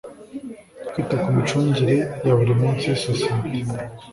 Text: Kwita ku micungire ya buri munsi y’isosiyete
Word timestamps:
Kwita 0.91 1.15
ku 1.21 1.29
micungire 1.35 1.95
ya 2.25 2.33
buri 2.39 2.53
munsi 2.61 2.83
y’isosiyete 2.85 3.57